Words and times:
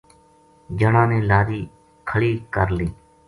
جنا 0.79 1.03
نے 1.09 1.19
لاری 1.29 1.61
کھلی 2.09 2.33
کر 2.53 2.67
لئی 2.77 2.89